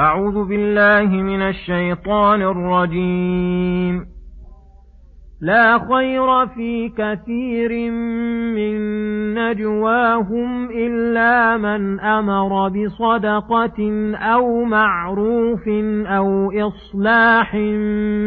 [0.00, 4.06] أعوذ بالله من الشيطان الرجيم.
[5.40, 7.90] لا خير في كثير
[8.56, 8.78] من
[9.34, 15.68] نجواهم إلا من أمر بصدقة أو معروف
[16.06, 17.56] أو إصلاح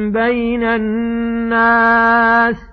[0.09, 2.72] بين الناس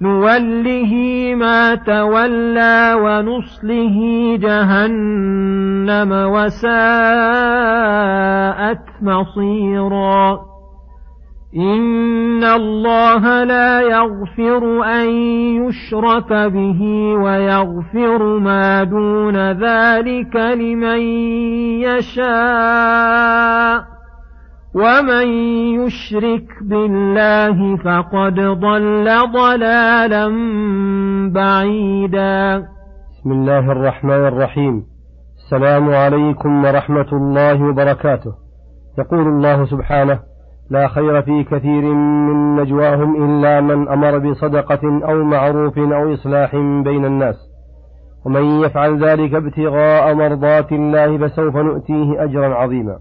[0.00, 0.92] نوله
[1.34, 3.96] ما تولى ونصله
[4.40, 6.76] جهنم وساءت
[9.02, 10.40] مصيرا
[11.56, 15.08] ان الله لا يغفر ان
[15.64, 16.82] يشرك به
[17.16, 21.00] ويغفر ما دون ذلك لمن
[21.80, 23.95] يشاء
[24.76, 25.28] ومن
[25.80, 30.28] يشرك بالله فقد ضل ضلالا
[31.34, 32.58] بعيدا.
[33.10, 34.84] بسم الله الرحمن الرحيم.
[35.36, 38.32] السلام عليكم ورحمة الله وبركاته.
[38.98, 40.18] يقول الله سبحانه
[40.70, 47.04] لا خير في كثير من نجواهم إلا من أمر بصدقة أو معروف أو إصلاح بين
[47.04, 47.36] الناس.
[48.26, 52.98] ومن يفعل ذلك ابتغاء مرضات الله فسوف نؤتيه أجرا عظيما.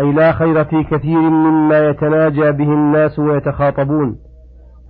[0.00, 4.16] أي لا خير في كثير مما يتناجى به الناس ويتخاطبون.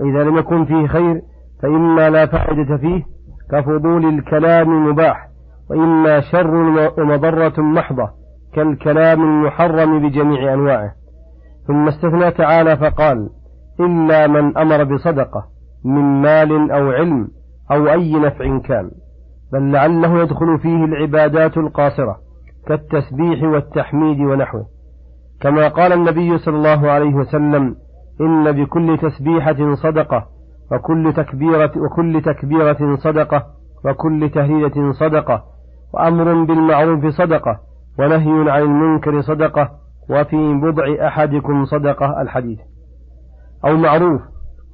[0.00, 1.20] وإذا لم يكن فيه خير
[1.62, 3.02] فإما لا فائدة فيه
[3.50, 5.28] كفضول الكلام المباح
[5.70, 6.54] وإما شر
[6.98, 8.10] ومضرة محضة
[8.54, 10.92] كالكلام المحرم بجميع أنواعه.
[11.66, 13.28] ثم استثنى تعالى فقال
[13.80, 15.44] إلا من أمر بصدقة
[15.84, 17.28] من مال أو علم
[17.72, 18.90] أو أي نفع كان
[19.52, 22.16] بل لعله يدخل فيه العبادات القاصرة
[22.66, 24.66] كالتسبيح والتحميد ونحوه.
[25.42, 27.76] كما قال النبي صلى الله عليه وسلم
[28.20, 30.26] إن بكل تسبيحة صدقة
[30.72, 33.46] وكل تكبيرة وكل تكبيرة صدقة
[33.84, 35.44] وكل تهليلة صدقة
[35.94, 37.60] وأمر بالمعروف صدقة
[37.98, 39.70] ونهي عن المنكر صدقة
[40.10, 42.58] وفي بضع أحدكم صدقة الحديث.
[43.66, 44.20] أو معروف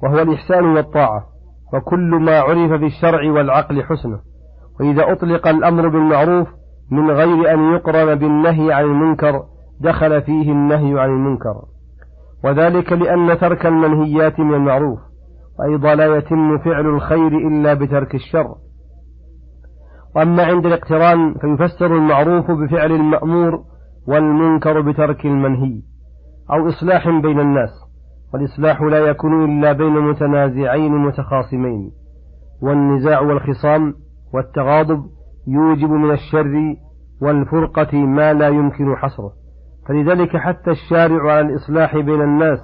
[0.03, 1.23] وهو الإحسان والطاعة
[1.73, 4.19] وكل ما عرف بالشرع والعقل حسنه.
[4.79, 6.47] وإذا أطلق الأمر بالمعروف
[6.91, 9.43] من غير أن يقرن بالنهي عن المنكر
[9.81, 11.61] دخل فيه النهي عن المنكر.
[12.43, 14.99] وذلك لأن ترك المنهيات من المعروف
[15.59, 18.55] وأيضا لا يتم فعل الخير إلا بترك الشر.
[20.15, 23.63] وأما عند الاقتران فيفسر المعروف بفعل المأمور
[24.07, 25.81] والمنكر بترك المنهي
[26.51, 27.69] أو إصلاح بين الناس
[28.33, 31.91] والإصلاح لا يكون إلا بين متنازعين متخاصمين.
[32.61, 33.93] والنزاع والخصام
[34.33, 35.03] والتغاضب
[35.47, 36.75] يوجب من الشر
[37.21, 39.38] والفرقة ما لا يمكن حصره.
[39.89, 42.59] فلذلك حتى الشارع على الإصلاح بين الناس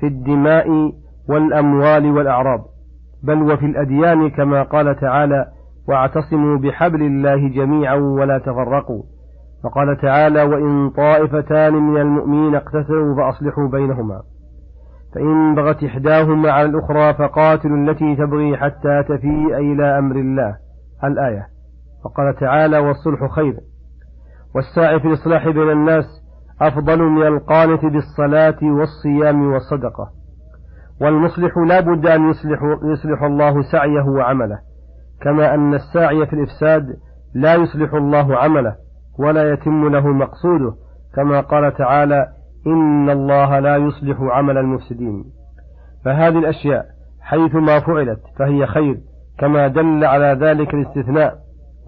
[0.00, 0.92] في الدماء
[1.28, 2.60] والأموال والأعراض.
[3.22, 5.46] بل وفي الأديان كما قال تعالى
[5.88, 9.02] واعتصموا بحبل الله جميعا ولا تفرقوا
[9.64, 14.22] وقال تعالى وإن طائفتان من المؤمنين اقتتلوا فأصلحوا بينهما
[15.14, 20.56] فإن بغت إحداهما على الأخرى فقاتلوا التي تبغي حتى تفيء إلى أمر الله.
[21.04, 21.46] الآية.
[22.04, 23.54] وقال تعالى والصلح خير
[24.54, 26.23] والساعي في الإصلاح بين الناس
[26.60, 30.10] أفضل من القانت بالصلاة والصيام والصدقة.
[31.00, 32.60] والمصلح لا بد أن يصلح,
[32.92, 34.58] يصلح الله سعيه وعمله.
[35.22, 36.96] كما أن الساعي في الإفساد
[37.34, 38.74] لا يصلح الله عمله
[39.18, 40.74] ولا يتم له مقصوده.
[41.14, 42.28] كما قال تعالى
[42.66, 45.24] إن الله لا يصلح عمل المفسدين.
[46.04, 46.86] فهذه الأشياء
[47.20, 48.98] حيث ما فعلت فهي خير
[49.38, 51.38] كما دل على ذلك الاستثناء.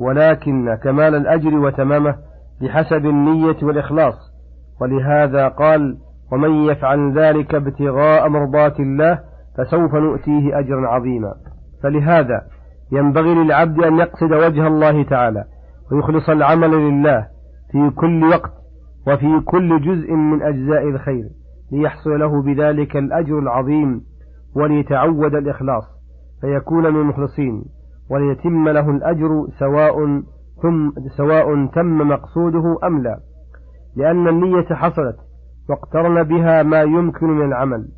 [0.01, 2.15] ولكن كمال الأجر وتمامه
[2.63, 4.26] بحسب النية والإخلاص.
[4.81, 5.97] ولهذا قال
[6.33, 9.21] ومن يفعل ذلك ابتغاء مرضات الله
[9.59, 11.35] فسوف نؤتيه أجرا عظيما.
[11.83, 12.41] فلهذا
[12.93, 15.45] ينبغي للعبد أن يقصد وجه الله تعالى
[15.93, 17.27] ويخلص العمل لله
[17.73, 18.53] في كل وقت
[19.09, 21.25] وفي كل جزء من أجزاء الخير
[21.73, 24.01] ليحصل له بذلك الأجر العظيم
[24.57, 25.85] وليتعود الإخلاص
[26.41, 27.65] فيكون من المخلصين
[28.11, 30.23] وليتم له الأجر سواء
[30.63, 33.19] ثم سواء تم مقصوده أم لا.
[33.97, 35.17] لأن النية حصلت
[35.69, 37.89] واقترن بها ما يمكن من العمل.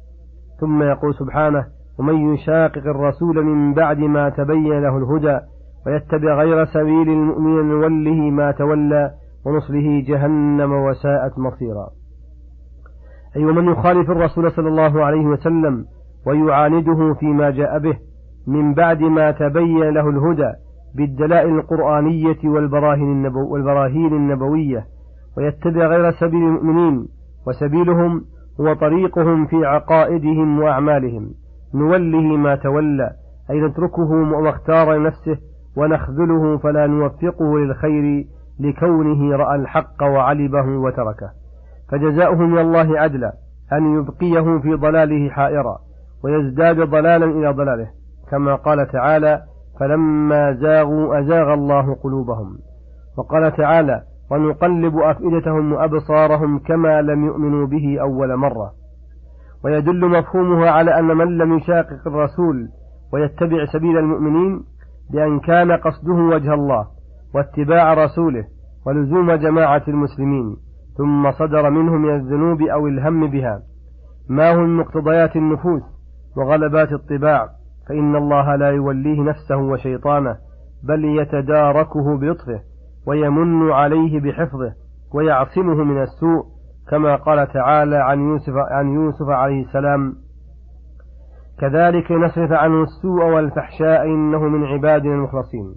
[0.61, 1.67] ثم يقول سبحانه
[1.99, 5.39] ومن يشاقق الرسول من بعد ما تبين له الهدى
[5.87, 9.11] ويتبع غير سبيل المؤمنين نوله ما تولى
[9.47, 11.89] ونصله جهنم وساءت مصيرا.
[13.37, 15.85] أي أيوة ومن يخالف الرسول صلى الله عليه وسلم
[16.27, 17.99] ويعانده فيما جاء به
[18.47, 20.53] من بعد ما تبين له الهدى
[20.95, 24.85] بالدلائل القرآنية والبراهين, النبو والبراهين النبوية
[25.39, 27.09] ويتبع غير سبيل المؤمنين
[27.47, 28.25] وسبيلهم
[28.61, 31.31] هو طريقهم في عقائدهم وأعمالهم.
[31.75, 33.11] نوله ما تولى
[33.51, 35.39] أي نتركه ما اختار لنفسه
[35.77, 38.27] ونخذله فلا نوفقه للخير
[38.61, 41.31] لكونه رأى الحق وعلبه وتركه.
[41.91, 43.33] فجزاؤه من الله عدلا
[43.73, 45.79] أن يبقيه في ضلاله حائرا
[46.25, 47.91] ويزداد ضلالا إلى ضلاله.
[48.31, 49.43] كما قال تعالى
[49.81, 52.59] فلما زاغوا أزاغ الله قلوبهم
[53.19, 58.73] وقال تعالى ونقلب أفئدتهم وأبصارهم كما لم يؤمنوا به أول مرة.
[59.65, 62.69] ويدل مفهومها على أن من لم يشاقق الرسول
[63.13, 64.65] ويتبع سبيل المؤمنين
[65.13, 66.87] بأن كان قصده وجه الله
[67.35, 68.45] واتباع رسوله
[68.87, 70.57] ولزوم جماعة المسلمين
[70.97, 73.63] ثم صدر منه من الذنوب أو الهم بها.
[74.29, 75.83] ما هو من مقتضيات النفوس
[76.37, 77.49] وغلبات الطباع؟
[77.89, 80.37] فإن الله لا يوليه نفسه وشيطانه
[80.83, 82.61] بل يتداركه بلطفه.
[83.07, 84.73] ويمن عليه بحفظه
[85.15, 86.45] ويعصمه من السوء
[86.91, 90.15] كما قال تعالى عن يوسف عن يوسف عليه السلام
[91.61, 95.75] كذلك نصرف عنه السوء والفحشاء إنه من عبادنا المخلصين.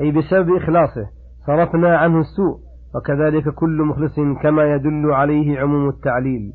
[0.00, 1.06] أي بسبب إخلاصه
[1.46, 2.58] صرفنا عنه السوء
[2.94, 6.52] وكذلك كل مخلص كما يدل عليه عموم التعليل.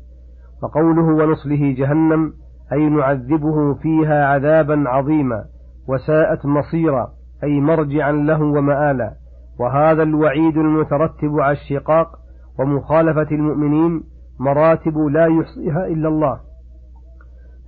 [0.62, 2.32] وقوله ونصله جهنم
[2.72, 5.44] أي نعذبه فيها عذابا عظيما
[5.88, 7.08] وساءت مصيرا
[7.44, 9.14] أي مرجعا له ومآلا.
[9.60, 12.18] وهذا الوعيد المترتب على الشقاق
[12.58, 14.02] ومخالفة المؤمنين
[14.40, 16.40] مراتب لا يحصيها إلا الله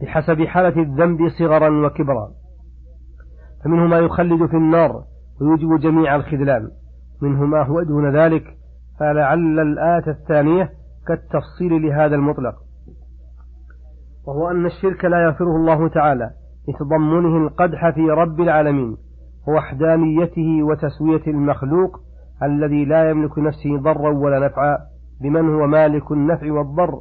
[0.03, 2.31] بحسب حالة الذنب صغرا وكبرا.
[3.65, 5.03] فمنه ما يخلد في النار
[5.41, 6.71] ويوجب جميع الخذلان.
[7.23, 8.45] منه ما هو دون ذلك
[9.01, 10.71] فلعل الآية الثانية
[11.07, 12.55] كالتفصيل لهذا المطلق.
[14.27, 16.31] وهو أن الشرك لا يغفره الله تعالى
[16.69, 18.97] لتضمنه القدح في رب العالمين.
[19.49, 22.01] ووحدانيته وتسوية المخلوق
[22.43, 24.79] الذي لا يملك نفسه ضرا ولا نفعا
[25.21, 27.01] بمن هو مالك النفع والضر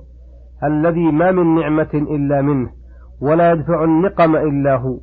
[0.64, 2.70] الذي ما من نعمة إلا منه
[3.22, 4.98] ولا يدفع النقم إلا هو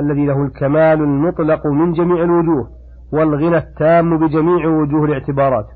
[0.00, 2.68] الذي له الكمال المطلق من جميع الوجوه
[3.12, 5.66] والغنى التام بجميع وجوه الاعتبارات.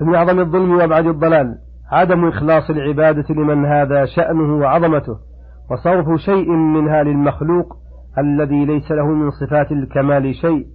[0.00, 1.54] فمن أعظم الظلم وأبعد الضلال
[1.92, 5.16] عدم إخلاص العبادة لمن هذا شأنه وعظمته
[5.70, 7.81] وصرف شيء منها للمخلوق
[8.18, 10.66] الذي ليس له من صفات الكمال شيء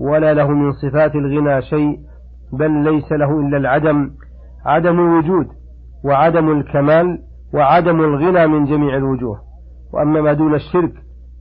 [0.00, 1.98] ولا له من صفات الغنى شيء
[2.52, 4.10] بل ليس له إلا العدم
[4.66, 5.46] عدم الوجود
[6.04, 7.18] وعدم الكمال
[7.54, 9.40] وعدم الغنى من جميع الوجوه.
[9.92, 10.92] وأما ما دون الشرك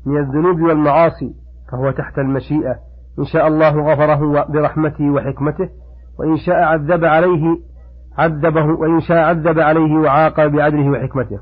[0.06, 1.34] من الذنوب والمعاصي
[1.72, 2.76] فهو تحت المشيئة.
[3.20, 5.70] إن شاء الله غفره برحمته وحكمته
[6.20, 7.58] وإن شاء عذب عليه
[8.18, 11.40] عذبه وإن شاء عذب عليه وعاقب بعدله وحكمته.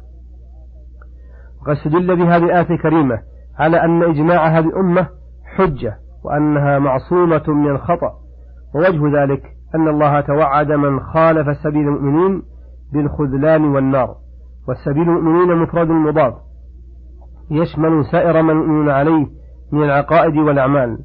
[1.62, 3.20] وقد استدل بهذه الآية الكريمة
[3.60, 5.08] على أن إجماع هذه الأمة
[5.56, 8.14] حجة وأنها معصومة من الخطأ.
[8.76, 9.44] ووجه ذلك
[9.76, 12.44] أن الله توعد من خالف سبيل المؤمنين
[12.94, 14.16] بالخذلان والنار.
[14.68, 16.34] والسبيل المؤمنين مفرد مضاف
[17.52, 19.28] يشمل سائر ما يؤمنون عليه
[19.72, 20.98] من العقائد والأعمال.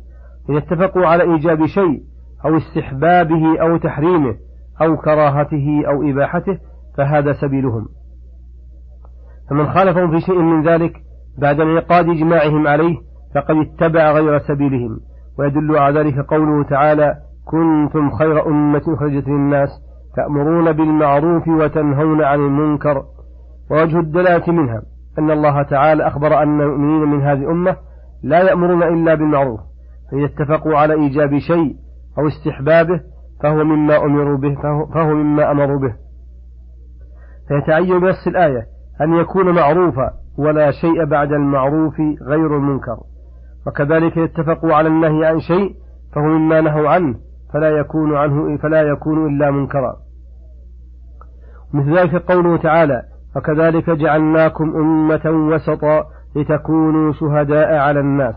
[0.50, 2.02] إذا اتفقوا على إيجاب شيء
[2.44, 4.34] أو استحبابه أو تحريمه
[4.82, 6.58] أو كراهته أو إباحته
[6.96, 7.88] فهذا سبيلهم.
[9.50, 11.07] فمن خالفهم في شيء من ذلك
[11.38, 12.96] بعد انعقاد إجماعهم عليه
[13.34, 15.00] فقد اتبع غير سبيلهم.
[15.38, 17.14] ويدل على ذلك قوله تعالى
[17.44, 19.68] كنتم خير أمة خرجت للناس
[20.16, 23.02] تأمرون بالمعروف وتنهون عن المنكر.
[23.70, 24.82] ووجه الدلالة منها
[25.18, 27.76] أن الله تعالى أخبر أن المؤمنين من هذه الأمة
[28.22, 29.60] لا يأمرون إلا بالمعروف
[30.10, 31.76] فإذا اتفقوا على إيجاب شيء
[32.18, 33.00] أو استحبابه
[33.42, 34.54] فهو مما أمروا به
[34.94, 35.94] فهو مما أمروا به.
[37.48, 38.66] فيتعين بنص الآية
[39.00, 42.96] أن يكون معروفا ولا شيء بعد المعروف غير المنكر.
[43.66, 45.74] وكذلك اتفقوا على النهي عن شيء
[46.14, 47.14] فهو مما نهوا عنه
[47.52, 49.96] فلا يكون عنه فلا يكون إلا منكرا.
[51.74, 53.02] مثل ذلك قوله تعالى
[53.36, 56.04] وكذلك جعلناكم أمة وسطا
[56.36, 58.34] لتكونوا شهداء على الناس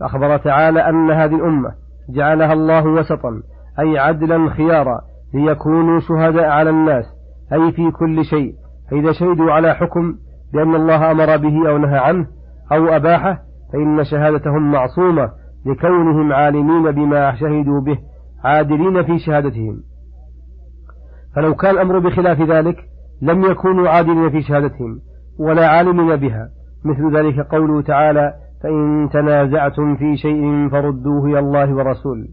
[0.00, 1.70] فأخبر تعالى أن هذه الأمة
[2.10, 3.42] جعلها الله وسطا
[3.80, 5.00] أي عدلا خيارا
[5.34, 7.04] ليكونوا شهداء على الناس
[7.52, 8.54] أي في كل شيء.
[8.90, 10.14] فإذا شهدوا على حكم
[10.52, 12.26] بأن الله أمر به أو نهى عنه
[12.72, 13.38] أو أباحه
[13.72, 15.30] فإن شهادتهم معصومة
[15.66, 17.98] لكونهم عالمين بما شهدوا به
[18.44, 19.82] عادلين في شهادتهم.
[21.36, 22.76] فلو كان الأمر بخلاف ذلك
[23.22, 25.00] لم يكونوا عادلين في شهادتهم
[25.38, 26.48] ولا عالمين بها.
[26.84, 32.28] مثل ذلك قوله تعالى فإن تنازعتم في شيء فردوه إلى الله ورسول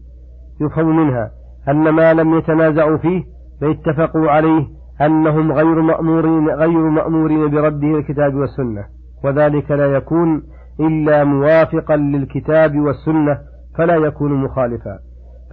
[0.60, 1.30] يفهم منها
[1.68, 3.24] أن ما لم يتنازعوا فيه
[3.60, 4.66] فاتفقوا عليه
[5.00, 8.84] أنهم غير مأمورين غير مأمورين برده الكتاب والسنة.
[9.24, 10.42] وذلك لا يكون
[10.80, 13.38] إلا موافقا للكتاب والسنة
[13.78, 14.98] فلا يكون مخالفا.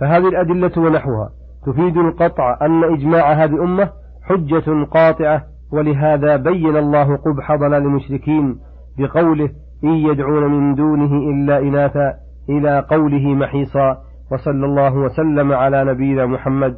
[0.01, 1.29] فهذه الأدلة ونحوها.
[1.65, 3.89] تفيد القطع أن إجماع هذه الأمة
[4.23, 8.55] حجة قاطعة ولهذا بين الله قبح ضلال المشركين
[8.97, 9.49] بقوله
[9.83, 12.13] إن يدعون من دونه إلا إناثا
[12.49, 13.97] إلى قوله محيصا
[14.31, 16.77] وصلى الله وسلم على نبينا محمد